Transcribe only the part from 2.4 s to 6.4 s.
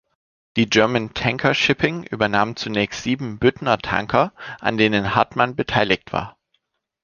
zunächst sieben Büttner-Tanker, an denen Hartmann beteiligt war.